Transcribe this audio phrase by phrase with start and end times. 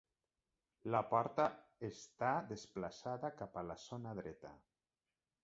[0.95, 1.45] La porta
[1.89, 4.57] està desplaçada cap a la zona dreta.